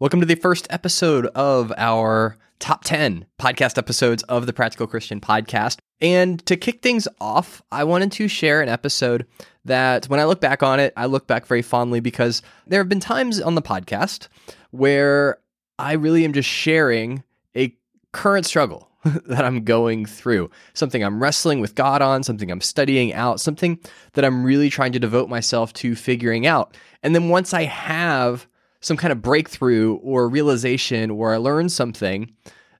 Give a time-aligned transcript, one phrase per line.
[0.00, 5.20] Welcome to the first episode of our top 10 podcast episodes of the Practical Christian
[5.20, 5.78] podcast.
[6.00, 9.26] And to kick things off, I wanted to share an episode
[9.64, 12.88] that when I look back on it, I look back very fondly because there have
[12.88, 14.28] been times on the podcast
[14.70, 15.38] where
[15.80, 17.24] I really am just sharing
[17.56, 17.76] a
[18.12, 23.14] current struggle that I'm going through, something I'm wrestling with God on, something I'm studying
[23.14, 23.80] out, something
[24.12, 26.76] that I'm really trying to devote myself to figuring out.
[27.02, 28.46] And then once I have
[28.80, 32.32] some kind of breakthrough or realization or I learned something,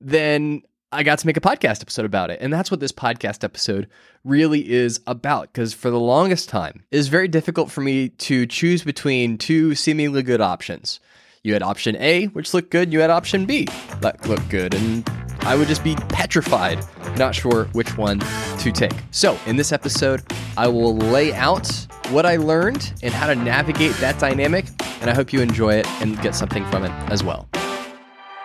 [0.00, 0.62] then
[0.92, 2.38] I got to make a podcast episode about it.
[2.40, 3.88] And that's what this podcast episode
[4.22, 5.52] really is about.
[5.52, 9.74] Because for the longest time, it was very difficult for me to choose between two
[9.74, 11.00] seemingly good options.
[11.42, 13.66] You had option A, which looked good, you had option B
[14.00, 14.72] that looked good.
[14.72, 15.08] And
[15.40, 16.78] I would just be petrified,
[17.18, 18.20] not sure which one
[18.60, 18.94] to take.
[19.10, 20.22] So, in this episode,
[20.56, 21.68] I will lay out
[22.08, 24.66] what I learned and how to navigate that dynamic,
[25.00, 27.48] and I hope you enjoy it and get something from it as well.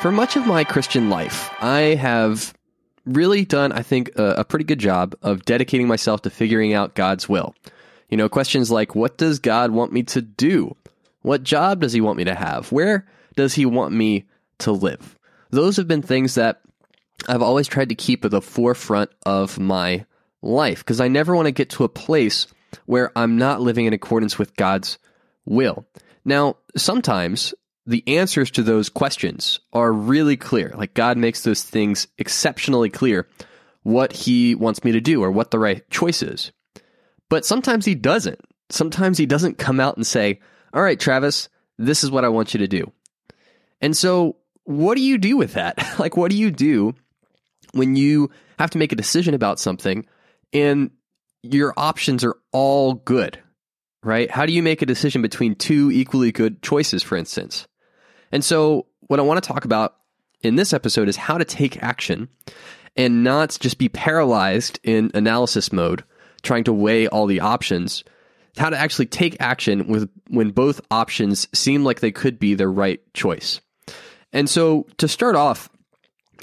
[0.00, 2.54] For much of my Christian life, I have
[3.04, 6.94] really done, I think, a, a pretty good job of dedicating myself to figuring out
[6.94, 7.54] God's will.
[8.08, 10.76] You know, questions like what does God want me to do?
[11.22, 12.72] What job does he want me to have?
[12.72, 14.26] Where does he want me
[14.58, 15.18] to live?
[15.50, 16.60] Those have been things that
[17.28, 20.06] I've always tried to keep at the forefront of my
[20.42, 22.46] life because I never want to get to a place
[22.86, 24.98] where I'm not living in accordance with God's
[25.44, 25.84] will.
[26.24, 27.54] Now, sometimes
[27.86, 30.72] the answers to those questions are really clear.
[30.76, 33.26] Like God makes those things exceptionally clear
[33.82, 36.52] what he wants me to do or what the right choice is.
[37.28, 38.40] But sometimes he doesn't.
[38.68, 40.40] Sometimes he doesn't come out and say,
[40.72, 42.92] All right, Travis, this is what I want you to do.
[43.80, 45.78] And so, what do you do with that?
[45.98, 46.94] like, what do you do
[47.72, 50.06] when you have to make a decision about something
[50.52, 50.90] and
[51.42, 53.40] your options are all good,
[54.02, 54.30] right?
[54.30, 57.66] How do you make a decision between two equally good choices, for instance?
[58.32, 59.96] And so, what I want to talk about
[60.42, 62.28] in this episode is how to take action
[62.96, 66.04] and not just be paralyzed in analysis mode,
[66.42, 68.04] trying to weigh all the options.
[68.56, 72.68] How to actually take action with when both options seem like they could be the
[72.68, 73.60] right choice.
[74.32, 75.68] And so, to start off,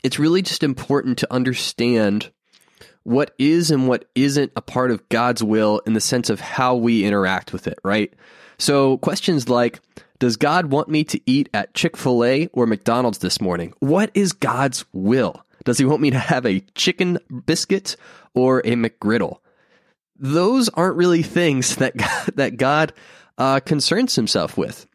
[0.03, 2.31] it's really just important to understand
[3.07, 6.75] what is and what isn't a part of God's will in the sense of how
[6.75, 8.13] we interact with it, right?
[8.57, 9.79] So, questions like
[10.19, 13.73] Does God want me to eat at Chick fil A or McDonald's this morning?
[13.79, 15.41] What is God's will?
[15.63, 17.95] Does he want me to have a chicken biscuit
[18.33, 19.37] or a McGriddle?
[20.19, 22.91] Those aren't really things that God, that God
[23.37, 24.85] uh, concerns himself with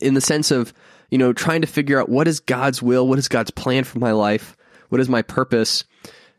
[0.00, 0.74] in the sense of,
[1.12, 4.00] you know, trying to figure out what is God's will, what is God's plan for
[4.00, 4.56] my life,
[4.88, 5.84] what is my purpose.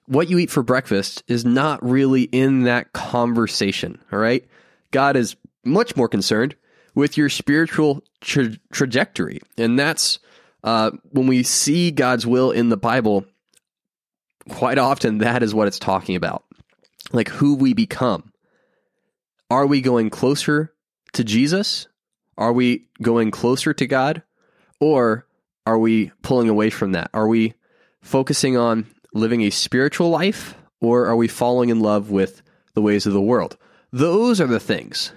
[0.08, 4.46] What you eat for breakfast is not really in that conversation, all right?
[4.92, 6.56] God is much more concerned
[6.96, 9.42] with your spiritual tra- trajectory.
[9.58, 10.20] And that's
[10.64, 13.26] uh, when we see God's will in the Bible,
[14.50, 16.44] quite often that is what it's talking about.
[17.12, 18.32] Like who we become.
[19.50, 20.74] Are we going closer
[21.14, 21.88] to Jesus?
[22.38, 24.24] Are we going closer to God?
[24.80, 25.28] Or
[25.66, 27.10] are we pulling away from that?
[27.14, 27.54] Are we
[28.02, 30.56] focusing on living a spiritual life?
[30.80, 32.42] Or are we falling in love with
[32.74, 33.58] the ways of the world?
[33.92, 35.12] Those are the things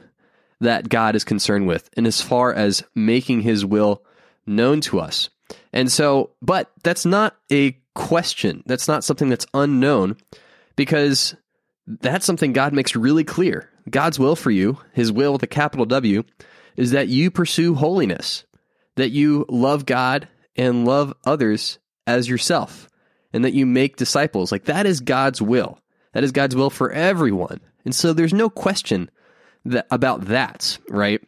[0.61, 4.03] that God is concerned with, and as far as making his will
[4.47, 5.31] known to us.
[5.73, 8.63] And so, but that's not a question.
[8.67, 10.17] That's not something that's unknown
[10.77, 11.35] because
[11.87, 13.69] that's something God makes really clear.
[13.89, 16.25] God's will for you, his will with a capital W,
[16.77, 18.45] is that you pursue holiness,
[18.97, 22.89] that you love God and love others as yourself,
[23.35, 24.51] and that you make disciples.
[24.53, 25.79] Like that is God's will.
[26.13, 27.61] That is God's will for everyone.
[27.85, 29.11] And so there's no question
[29.65, 31.21] that, about that, right?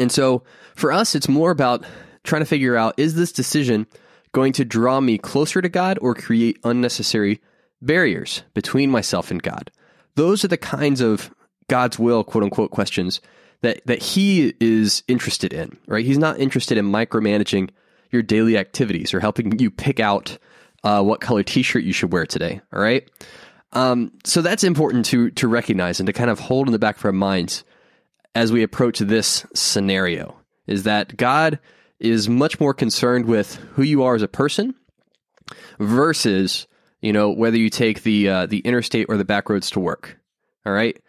[0.00, 0.42] And so
[0.74, 1.84] for us, it's more about
[2.24, 3.86] trying to figure out is this decision
[4.32, 7.40] going to draw me closer to God or create unnecessary
[7.82, 9.70] barriers between myself and God?
[10.14, 11.30] Those are the kinds of
[11.68, 13.20] God's will, quote unquote, questions
[13.60, 16.04] that, that He is interested in, right?
[16.04, 17.68] He's not interested in micromanaging
[18.10, 20.38] your daily activities or helping you pick out
[20.84, 23.08] uh, what color t shirt you should wear today, all right?
[23.72, 26.96] Um, so that's important to to recognize and to kind of hold in the back
[26.96, 27.64] of our minds
[28.34, 30.36] as we approach this scenario
[30.66, 31.58] is that God
[31.98, 34.74] is much more concerned with who you are as a person
[35.78, 36.66] versus
[37.00, 40.18] you know whether you take the uh, the interstate or the back roads to work.
[40.64, 41.00] All right.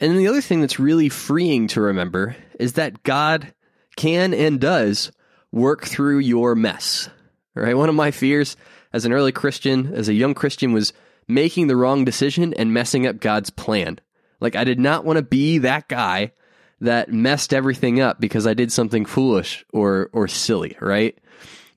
[0.00, 3.54] And the other thing that's really freeing to remember is that God
[3.96, 5.10] can and does
[5.52, 7.08] work through your mess.
[7.56, 7.76] All right.
[7.76, 8.56] One of my fears
[8.92, 10.92] as an early Christian, as a young Christian, was
[11.28, 13.98] making the wrong decision and messing up God's plan.
[14.40, 16.32] Like I did not want to be that guy
[16.80, 21.18] that messed everything up because I did something foolish or or silly, right?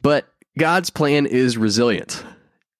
[0.02, 0.28] But
[0.58, 2.24] God's plan is resilient.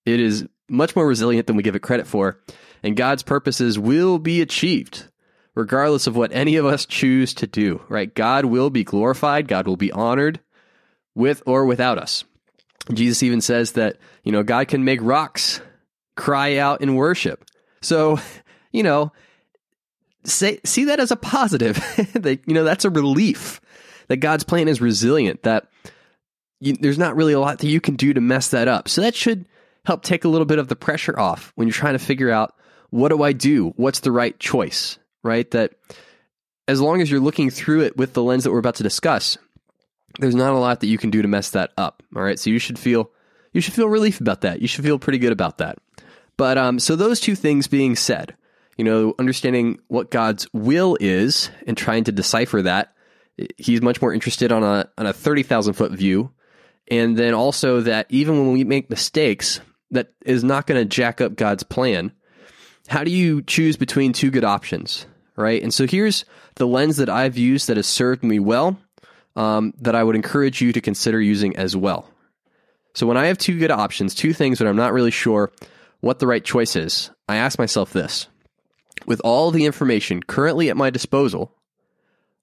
[0.06, 2.40] It is much more resilient than we give it credit for,
[2.84, 5.06] and God's purposes will be achieved
[5.56, 8.16] regardless of what any of us choose to do, right?
[8.16, 10.40] God will be glorified, God will be honored
[11.16, 12.24] with or without us.
[12.98, 15.62] Jesus even says that, you know, God can make rocks
[16.16, 17.46] cry out in worship.
[17.82, 18.20] So,
[18.72, 19.12] you know,
[20.24, 21.76] say, see that as a positive.
[22.14, 23.62] that, you know, that's a relief
[24.08, 25.70] that God's plan is resilient, that
[26.60, 28.90] you, there's not really a lot that you can do to mess that up.
[28.90, 29.48] So that should
[29.86, 32.56] help take a little bit of the pressure off when you're trying to figure out
[32.90, 33.74] what do I do?
[33.78, 35.50] What's the right choice, right?
[35.52, 35.74] That
[36.68, 39.38] as long as you're looking through it with the lens that we're about to discuss,
[40.20, 42.02] there's not a lot that you can do to mess that up.
[42.16, 42.40] All right.
[42.40, 43.12] So you should feel
[43.54, 44.62] you should feel relief about that.
[44.62, 45.78] You should feel pretty good about that.
[46.38, 48.36] But um, so those two things being said,
[48.78, 52.94] you know, understanding what God's will is and trying to decipher that,
[53.58, 56.32] he's much more interested on a on a thirty thousand foot view,
[56.88, 59.60] and then also that even when we make mistakes,
[59.92, 62.12] that is not going to jack up God's plan.
[62.88, 65.62] How do you choose between two good options, right?
[65.62, 66.26] And so here's
[66.56, 68.80] the lens that I've used that has served me well,
[69.40, 72.10] um, that I would encourage you to consider using as well.
[72.94, 75.54] So when I have two good options, two things that I'm not really sure
[76.02, 78.28] what the right choice is, I ask myself this
[79.06, 81.56] with all the information currently at my disposal,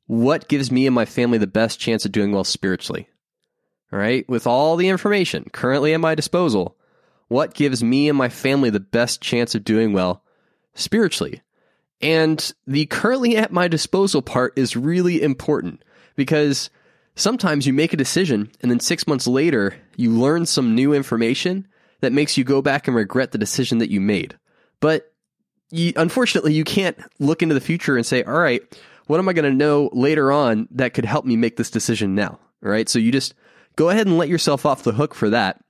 [0.06, 3.10] what gives me and my family the best chance of doing well spiritually?
[3.92, 6.78] All right, with all the information currently at my disposal,
[7.28, 10.22] what gives me and my family the best chance of doing well
[10.74, 11.42] spiritually?
[12.00, 15.82] And the currently at my disposal part is really important
[16.14, 16.70] because
[17.16, 21.66] sometimes you make a decision and then six months later you learn some new information
[22.00, 24.38] that makes you go back and regret the decision that you made.
[24.80, 25.12] But
[25.70, 28.62] you, unfortunately, you can't look into the future and say, all right,
[29.06, 32.14] what am I going to know later on that could help me make this decision
[32.14, 32.38] now?
[32.60, 32.88] Right.
[32.88, 33.34] So you just
[33.76, 35.62] go ahead and let yourself off the hook for that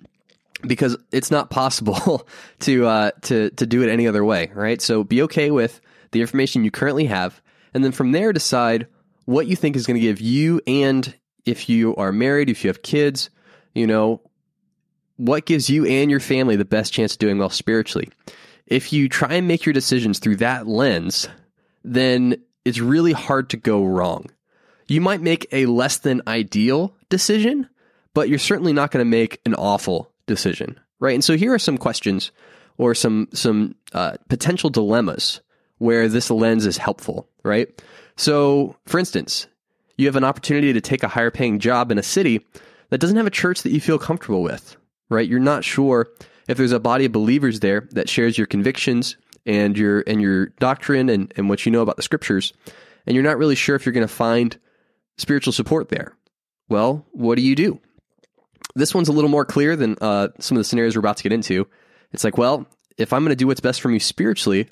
[0.63, 2.27] because it's not possible
[2.61, 4.51] to, uh, to, to do it any other way.
[4.55, 4.83] Right.
[4.83, 7.41] So be okay with the information you currently have.
[7.73, 8.87] And then from there, decide
[9.27, 11.15] what you think is going to give you and
[11.47, 13.31] if you are married, if you have kids,
[13.75, 14.21] you know,
[15.17, 18.11] what gives you and your family the best chance of doing well spiritually?
[18.67, 21.29] If you try and make your decisions through that lens,
[21.85, 24.27] then it's really hard to go wrong.
[24.89, 27.69] You might make a less than ideal decision,
[28.13, 31.15] but you're certainly not going to make an awful decision, right?
[31.15, 32.33] And so here are some questions
[32.77, 35.41] or some some uh, potential dilemmas
[35.79, 37.83] where this lens is helpful, right?
[38.17, 39.47] So, for instance,
[39.97, 42.45] you have an opportunity to take a higher paying job in a city
[42.91, 44.77] that doesn't have a church that you feel comfortable with
[45.09, 45.29] right?
[45.29, 46.09] You're not sure
[46.49, 50.47] if there's a body of believers there that shares your convictions and your and your
[50.59, 52.53] doctrine and, and what you know about the scriptures,
[53.07, 54.59] and you're not really sure if you're going to find
[55.19, 56.17] spiritual support there.
[56.69, 57.81] Well, what do you do?
[58.75, 61.23] This one's a little more clear than uh, some of the scenarios we're about to
[61.23, 61.67] get into.
[62.13, 62.67] It's like, well,
[62.99, 64.69] if I'm going to do what's best for me spiritually,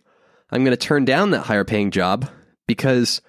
[0.51, 2.29] I'm going to turn down that higher paying job
[2.67, 3.23] because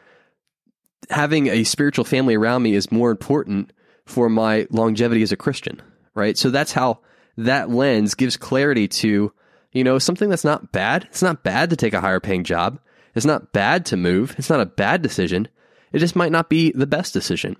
[1.10, 3.72] having a spiritual family around me is more important
[4.06, 5.82] for my longevity as a Christian
[6.16, 6.38] right?
[6.38, 7.02] So that's how
[7.38, 9.32] that lens gives clarity to,
[9.74, 11.04] you know, something that's not bad.
[11.04, 12.80] It's not bad to take a higher paying job.
[13.14, 14.34] It's not bad to move.
[14.38, 15.48] It's not a bad decision.
[15.92, 17.56] It just might not be the best decision.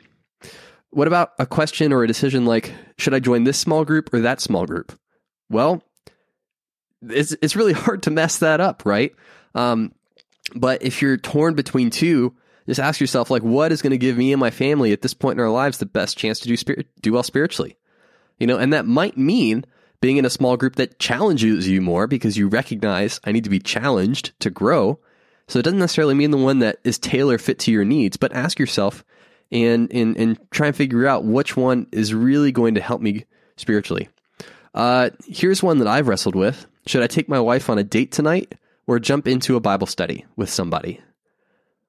[0.90, 4.22] What about a question or a decision like, should I join this small group or
[4.22, 4.98] that small group?
[5.50, 5.84] Well,
[7.02, 9.14] it's, it's really hard to mess that up, right?
[9.54, 9.94] Um,
[10.56, 12.36] but if you're torn between two,
[12.68, 15.14] just ask yourself, like, what is going to give me and my family at this
[15.14, 17.78] point in our lives the best chance to do spirit, do well spiritually?
[18.40, 19.66] You know, and that might mean
[20.02, 23.50] being in a small group that challenges you more because you recognize I need to
[23.50, 25.00] be challenged to grow.
[25.48, 28.34] So it doesn't necessarily mean the one that is tailor fit to your needs, but
[28.34, 29.06] ask yourself
[29.52, 33.26] and, and, and try and figure out which one is really going to help me
[33.58, 34.10] spiritually.
[34.74, 36.66] Uh, here's one that I've wrestled with.
[36.88, 38.56] Should I take my wife on a date tonight
[38.88, 41.00] or jump into a Bible study with somebody?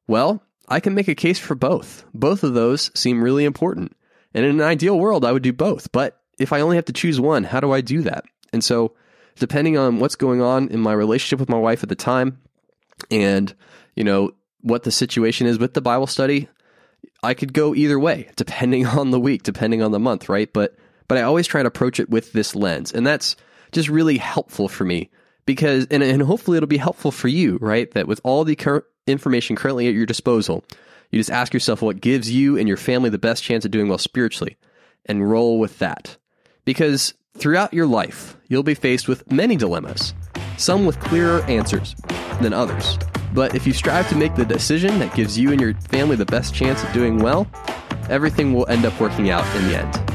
[0.06, 2.04] Well, I can make a case for both.
[2.12, 3.96] Both of those seem really important.
[4.34, 5.92] And in an ideal world, I would do both.
[5.92, 8.24] But if I only have to choose one, how do I do that?
[8.52, 8.94] And so,
[9.36, 12.38] depending on what's going on in my relationship with my wife at the time
[13.10, 13.54] and,
[13.94, 16.48] you know, what the situation is with the Bible study,
[17.22, 20.52] I could go either way, depending on the week, depending on the month, right?
[20.52, 20.76] But
[21.08, 22.92] but I always try to approach it with this lens.
[22.92, 23.36] And that's
[23.70, 25.10] just really helpful for me
[25.44, 27.90] because and, and hopefully it'll be helpful for you, right?
[27.92, 30.64] That with all the current information currently at your disposal,
[31.10, 33.88] you just ask yourself what gives you and your family the best chance of doing
[33.88, 34.56] well spiritually
[35.06, 36.16] and roll with that.
[36.64, 40.14] Because throughout your life, you'll be faced with many dilemmas,
[40.56, 41.94] some with clearer answers
[42.40, 42.98] than others.
[43.32, 46.24] But if you strive to make the decision that gives you and your family the
[46.24, 47.46] best chance of doing well,
[48.08, 50.05] everything will end up working out in the end.